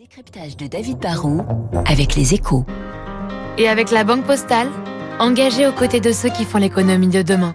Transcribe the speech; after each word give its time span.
Décryptage 0.00 0.56
de 0.56 0.66
David 0.66 0.98
Barrault 0.98 1.42
avec 1.86 2.16
les 2.16 2.34
échos. 2.34 2.64
Et 3.58 3.68
avec 3.68 3.92
la 3.92 4.02
Banque 4.02 4.24
Postale, 4.24 4.66
engagée 5.20 5.68
aux 5.68 5.72
côtés 5.72 6.00
de 6.00 6.10
ceux 6.10 6.30
qui 6.30 6.44
font 6.44 6.58
l'économie 6.58 7.06
de 7.06 7.22
demain. 7.22 7.54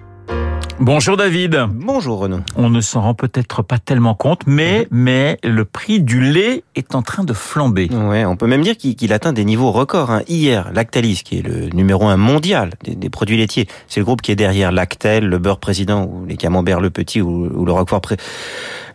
Bonjour 0.81 1.17
David. 1.17 1.65
Bonjour 1.73 2.19
Renaud. 2.19 2.39
On 2.55 2.69
ne 2.69 2.79
s'en 2.79 3.01
rend 3.01 3.13
peut-être 3.13 3.63
pas 3.63 3.79
tellement 3.79 4.15
compte, 4.15 4.43
mais, 4.47 4.87
mais 4.91 5.37
le 5.43 5.65
prix 5.65 5.99
du 5.99 6.21
lait 6.21 6.63
est 6.75 6.95
en 6.95 7.01
train 7.01 7.25
de 7.25 7.33
flamber. 7.33 7.89
Ouais, 7.91 8.23
on 8.23 8.37
peut 8.37 8.47
même 8.47 8.61
dire 8.61 8.77
qu'il 8.77 9.11
atteint 9.11 9.33
des 9.33 9.43
niveaux 9.43 9.71
records. 9.71 10.09
hein. 10.09 10.21
Hier, 10.29 10.71
Lactalis, 10.73 11.21
qui 11.25 11.39
est 11.39 11.41
le 11.41 11.67
numéro 11.75 12.05
un 12.07 12.15
mondial 12.15 12.71
des, 12.85 12.95
des 12.95 13.09
produits 13.09 13.35
laitiers, 13.35 13.67
c'est 13.89 13.99
le 13.99 14.05
groupe 14.05 14.21
qui 14.21 14.31
est 14.31 14.37
derrière 14.37 14.71
Lactel, 14.71 15.25
le 15.25 15.37
beurre 15.37 15.59
président, 15.59 16.05
ou 16.05 16.25
les 16.25 16.37
camemberts 16.37 16.79
le 16.79 16.89
petit, 16.89 17.21
ou, 17.21 17.47
ou 17.53 17.65
le 17.65 17.73
Roquefort 17.73 17.99
pré- 18.01 18.17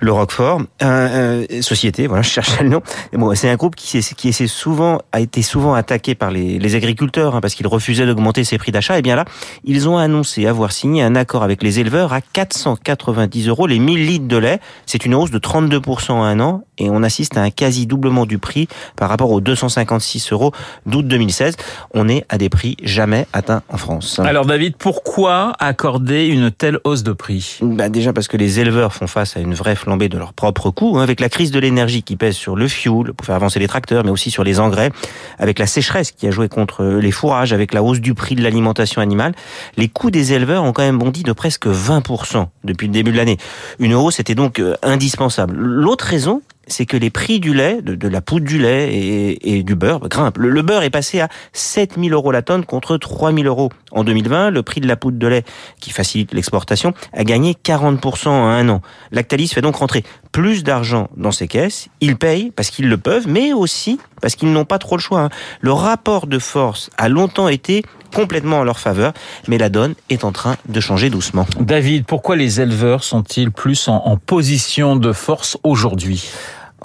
le 0.00 0.12
Roquefort, 0.12 0.60
euh, 0.82 1.44
euh, 1.50 1.62
société, 1.62 2.06
voilà, 2.06 2.22
je 2.22 2.28
cherchais 2.30 2.62
le 2.64 2.68
nom. 2.70 2.82
Bon, 3.12 3.34
c'est 3.34 3.48
un 3.48 3.56
groupe 3.56 3.74
qui, 3.76 4.02
souvent, 4.48 5.00
a 5.12 5.20
été 5.20 5.40
souvent 5.42 5.74
attaqué 5.74 6.14
par 6.14 6.30
les, 6.30 6.58
les 6.58 6.74
agriculteurs, 6.74 7.36
hein, 7.36 7.40
parce 7.40 7.54
qu'ils 7.54 7.66
refusaient 7.66 8.06
d'augmenter 8.06 8.44
ses 8.44 8.58
prix 8.58 8.72
d'achat. 8.72 8.98
Et 8.98 9.02
bien 9.02 9.16
là, 9.16 9.24
ils 9.64 9.88
ont 9.88 9.96
annoncé 9.98 10.46
avoir 10.46 10.72
signé 10.72 11.02
un 11.02 11.14
accord 11.14 11.42
avec 11.42 11.62
les 11.62 11.73
éleveurs 11.78 12.12
à 12.12 12.20
490 12.20 13.48
euros 13.48 13.66
les 13.66 13.78
1000 13.78 14.06
litres 14.06 14.28
de 14.28 14.36
lait. 14.36 14.60
C'est 14.86 15.04
une 15.04 15.14
hausse 15.14 15.30
de 15.30 15.38
32% 15.38 16.12
en 16.12 16.22
un 16.22 16.40
an, 16.40 16.64
et 16.78 16.90
on 16.90 17.02
assiste 17.02 17.36
à 17.36 17.42
un 17.42 17.50
quasi 17.50 17.86
doublement 17.86 18.26
du 18.26 18.38
prix 18.38 18.68
par 18.96 19.08
rapport 19.08 19.30
aux 19.30 19.40
256 19.40 20.32
euros 20.32 20.52
d'août 20.86 21.06
2016. 21.06 21.56
On 21.92 22.08
est 22.08 22.24
à 22.28 22.38
des 22.38 22.48
prix 22.48 22.76
jamais 22.82 23.26
atteints 23.32 23.62
en 23.68 23.76
France. 23.76 24.18
Alors 24.18 24.46
David, 24.46 24.76
pourquoi 24.76 25.52
accorder 25.58 26.26
une 26.26 26.50
telle 26.50 26.78
hausse 26.84 27.02
de 27.02 27.12
prix? 27.12 27.58
Bah 27.62 27.88
déjà 27.88 28.12
parce 28.12 28.28
que 28.28 28.36
les 28.36 28.60
éleveurs 28.60 28.92
font 28.92 29.06
face 29.06 29.36
à 29.36 29.40
une 29.40 29.54
vraie 29.54 29.76
flambée 29.76 30.08
de 30.08 30.18
leurs 30.18 30.32
propres 30.32 30.70
coûts, 30.70 30.98
hein, 30.98 31.02
avec 31.02 31.20
la 31.20 31.28
crise 31.28 31.50
de 31.50 31.58
l'énergie 31.58 32.02
qui 32.02 32.16
pèse 32.16 32.34
sur 32.34 32.56
le 32.56 32.68
fuel 32.68 33.12
pour 33.12 33.26
faire 33.26 33.34
avancer 33.34 33.58
les 33.58 33.68
tracteurs, 33.68 34.04
mais 34.04 34.10
aussi 34.10 34.30
sur 34.30 34.44
les 34.44 34.60
engrais, 34.60 34.90
avec 35.38 35.58
la 35.58 35.66
sécheresse 35.66 36.10
qui 36.10 36.26
a 36.26 36.30
joué 36.30 36.48
contre 36.48 36.84
les 36.84 37.10
fourrages, 37.10 37.52
avec 37.52 37.72
la 37.72 37.82
hausse 37.82 38.00
du 38.00 38.14
prix 38.14 38.34
de 38.34 38.42
l'alimentation 38.42 39.00
animale. 39.00 39.34
Les 39.76 39.88
coûts 39.88 40.10
des 40.10 40.32
éleveurs 40.32 40.64
ont 40.64 40.72
quand 40.72 40.82
même 40.82 40.98
bondi 40.98 41.22
de 41.22 41.32
presque 41.32 41.63
20% 41.66 42.46
depuis 42.64 42.86
le 42.86 42.92
début 42.92 43.12
de 43.12 43.16
l'année. 43.16 43.38
Une 43.78 43.94
hausse 43.94 44.20
était 44.20 44.34
donc 44.34 44.58
euh, 44.58 44.74
indispensable. 44.82 45.56
L'autre 45.56 46.04
raison, 46.04 46.42
c'est 46.66 46.86
que 46.86 46.96
les 46.96 47.10
prix 47.10 47.40
du 47.40 47.54
lait, 47.54 47.80
de, 47.82 48.08
la 48.08 48.20
poudre 48.20 48.46
du 48.46 48.58
lait 48.58 49.38
et, 49.40 49.62
du 49.62 49.74
beurre 49.74 50.08
grimpent. 50.08 50.38
Le, 50.38 50.62
beurre 50.62 50.82
est 50.82 50.90
passé 50.90 51.20
à 51.20 51.28
7000 51.52 52.12
euros 52.12 52.32
la 52.32 52.42
tonne 52.42 52.64
contre 52.64 52.96
3000 52.96 53.46
euros 53.46 53.70
en 53.92 54.04
2020. 54.04 54.50
Le 54.50 54.62
prix 54.62 54.80
de 54.80 54.88
la 54.88 54.96
poudre 54.96 55.18
de 55.18 55.26
lait, 55.26 55.44
qui 55.80 55.90
facilite 55.90 56.32
l'exportation, 56.32 56.94
a 57.12 57.24
gagné 57.24 57.54
40% 57.54 58.28
en 58.28 58.46
un 58.46 58.68
an. 58.68 58.82
Lactalis 59.12 59.48
fait 59.48 59.60
donc 59.62 59.76
rentrer 59.76 60.04
plus 60.32 60.64
d'argent 60.64 61.08
dans 61.16 61.32
ses 61.32 61.48
caisses. 61.48 61.88
Ils 62.00 62.16
payent 62.16 62.50
parce 62.54 62.70
qu'ils 62.70 62.88
le 62.88 62.98
peuvent, 62.98 63.28
mais 63.28 63.52
aussi 63.52 63.98
parce 64.20 64.36
qu'ils 64.36 64.52
n'ont 64.52 64.64
pas 64.64 64.78
trop 64.78 64.96
le 64.96 65.02
choix. 65.02 65.20
hein. 65.20 65.28
Le 65.60 65.72
rapport 65.72 66.26
de 66.26 66.38
force 66.38 66.90
a 66.96 67.08
longtemps 67.08 67.48
été 67.48 67.84
complètement 68.14 68.60
en 68.60 68.64
leur 68.64 68.78
faveur, 68.78 69.12
mais 69.48 69.58
la 69.58 69.68
donne 69.68 69.94
est 70.08 70.24
en 70.24 70.32
train 70.32 70.56
de 70.68 70.80
changer 70.80 71.10
doucement. 71.10 71.46
David, 71.60 72.06
pourquoi 72.06 72.36
les 72.36 72.60
éleveurs 72.60 73.04
sont-ils 73.04 73.50
plus 73.50 73.88
en 73.88 74.16
position 74.16 74.96
de 74.96 75.12
force 75.12 75.58
aujourd'hui? 75.62 76.30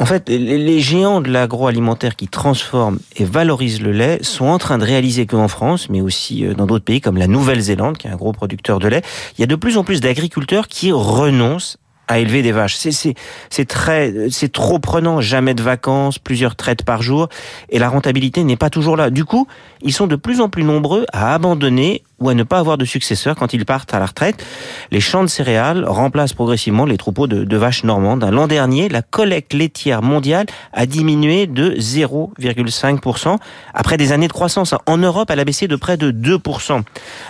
En 0.01 0.05
fait, 0.05 0.29
les 0.29 0.79
géants 0.79 1.19
de 1.19 1.29
l'agroalimentaire 1.29 2.15
qui 2.15 2.29
transforment 2.29 2.99
et 3.17 3.25
valorisent 3.25 3.81
le 3.81 3.91
lait 3.91 4.19
sont 4.21 4.45
en 4.45 4.57
train 4.57 4.77
de 4.77 4.85
réaliser 4.85 5.25
qu'en 5.25 5.49
France, 5.49 5.89
mais 5.89 5.99
aussi 5.99 6.45
euh, 6.45 6.53
dans 6.53 6.65
d'autres 6.65 6.85
pays 6.85 7.01
comme 7.01 7.17
la 7.17 7.27
Nouvelle-Zélande, 7.27 7.97
qui 7.97 8.07
est 8.07 8.09
un 8.09 8.15
gros 8.15 8.31
producteur 8.31 8.79
de 8.79 8.87
lait, 8.87 9.01
il 9.37 9.41
y 9.41 9.43
a 9.43 9.47
de 9.47 9.55
plus 9.55 9.77
en 9.77 9.83
plus 9.83 9.99
d'agriculteurs 9.99 10.69
qui 10.69 10.93
renoncent 10.93 11.77
à 12.09 12.19
élever 12.19 12.41
des 12.41 12.51
vaches. 12.51 12.75
C'est 12.75 13.65
très 13.67 14.13
c'est 14.31 14.51
trop 14.51 14.79
prenant, 14.79 15.21
jamais 15.21 15.53
de 15.53 15.63
vacances, 15.63 16.19
plusieurs 16.19 16.55
traites 16.57 16.83
par 16.83 17.01
jour 17.01 17.29
et 17.69 17.79
la 17.79 17.87
rentabilité 17.87 18.43
n'est 18.43 18.57
pas 18.57 18.69
toujours 18.69 18.97
là. 18.97 19.11
Du 19.11 19.23
coup, 19.23 19.47
ils 19.81 19.93
sont 19.93 20.07
de 20.07 20.17
plus 20.17 20.41
en 20.41 20.49
plus 20.49 20.63
nombreux 20.63 21.05
à 21.13 21.33
abandonner 21.33 22.03
ou 22.19 22.29
à 22.29 22.33
ne 22.33 22.43
pas 22.43 22.59
avoir 22.59 22.77
de 22.77 22.85
successeurs 22.85 23.35
quand 23.35 23.53
ils 23.53 23.65
partent 23.65 23.93
à 23.93 23.99
la 23.99 24.05
retraite. 24.05 24.45
Les 24.91 24.99
champs 24.99 25.23
de 25.23 25.29
céréales 25.29 25.85
remplacent 25.85 26.33
progressivement 26.33 26.85
les 26.85 26.97
troupeaux 26.97 27.27
de, 27.27 27.45
de 27.45 27.57
vaches 27.57 27.83
normandes. 27.83 28.27
L'an 28.29 28.47
dernier, 28.47 28.89
la 28.89 29.01
collecte 29.01 29.53
laitière 29.53 30.01
mondiale 30.01 30.45
a 30.73 30.85
diminué 30.85 31.47
de 31.47 31.71
0,5% 31.75 33.37
après 33.73 33.95
des 33.95 34.11
années 34.11 34.27
de 34.27 34.33
croissance. 34.33 34.75
En 34.85 34.97
Europe, 34.97 35.29
elle 35.31 35.39
a 35.39 35.45
baissé 35.45 35.67
de 35.67 35.75
près 35.77 35.95
de 35.95 36.11
2%. 36.11 36.81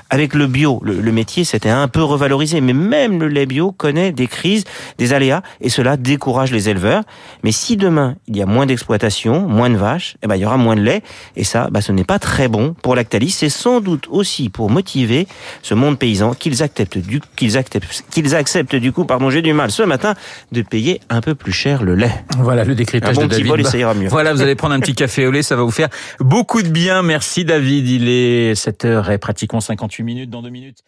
Avec 0.10 0.34
le 0.34 0.48
bio, 0.48 0.82
le, 0.84 1.00
le 1.00 1.12
métier 1.12 1.44
s'était 1.44 1.70
un 1.70 1.88
peu 1.88 2.02
revalorisé, 2.02 2.62
mais 2.62 2.74
même 2.74 3.20
le 3.20 3.28
lait 3.28 3.46
bio 3.46 3.72
connaît 3.72 4.12
des 4.12 4.28
crises, 4.28 4.64
des 4.98 5.14
aléas, 5.14 5.42
et 5.62 5.70
cela 5.70 5.98
décourage 5.98 6.52
les 6.52 6.70
éleveurs. 6.70 7.04
Mais 7.44 7.52
si 7.52 7.78
demain, 7.78 8.16
il 8.28 8.38
y 8.38 8.42
a 8.42 8.46
moins 8.46 8.66
d'exploitation, 8.66 9.48
moins 9.48 9.70
de 9.70 9.78
vaches, 9.78 10.18
eh 10.24 10.28
ben, 10.28 10.36
il 10.36 10.42
y 10.42 10.46
aura 10.46 10.58
moins 10.58 10.76
de 10.76 10.82
lait, 10.82 11.02
et 11.36 11.44
ça, 11.44 11.70
bah, 11.72 11.82
ce 11.82 11.92
n'est 11.92 12.04
pas 12.04 12.20
très 12.20 12.48
bon 12.48 12.74
pour 12.82 12.96
Lactalis. 12.96 13.32
C'est 13.32 13.50
sans 13.50 13.80
doute 13.82 14.08
aussi 14.10 14.50
pour 14.50 14.70
motiver 14.70 15.28
ce 15.62 15.74
monde 15.74 15.98
paysan 15.98 16.34
qu'ils 16.34 16.64
acceptent 16.64 16.98
du, 16.98 17.22
qu'ils 17.36 17.58
acceptent, 17.58 18.04
qu'ils 18.12 18.36
acceptent 18.36 18.76
du 18.76 18.92
coup, 18.92 19.06
pardon, 19.06 19.30
j'ai 19.30 19.42
du 19.42 19.54
mal 19.54 19.72
ce 19.72 19.84
matin, 19.84 20.16
de 20.52 20.62
payer 20.62 21.02
un 21.10 21.22
peu 21.22 21.36
plus 21.36 21.52
cher 21.52 21.84
le 21.84 21.96
lait. 21.96 22.12
Voilà 22.38 22.64
le 22.64 22.72
Un 22.72 22.76
décryptage 22.76 23.16
bon 23.16 23.24
de 23.24 23.28
petit 23.28 23.38
David. 23.38 23.52
bol, 23.52 23.66
ça 23.66 23.78
ira 23.78 23.94
mieux. 23.94 24.08
Voilà, 24.10 24.34
vous 24.34 24.42
allez 24.42 24.56
prendre 24.56 24.74
un 24.74 24.80
petit 24.80 24.96
café 24.96 25.26
au 25.28 25.32
lait, 25.32 25.44
ça 25.44 25.56
va 25.56 25.64
vous 25.64 25.72
faire 25.72 25.90
beaucoup 26.20 26.62
de 26.62 26.70
bien. 26.70 27.02
Merci 27.02 27.46
David, 27.46 27.88
il 27.88 28.10
est 28.10 28.54
7h 28.54 29.12
et 29.12 29.18
pratiquement 29.18 29.62
58 29.62 30.04
minutes 30.04 30.30
dans 30.30 30.42
deux 30.42 30.50
minutes. 30.50 30.80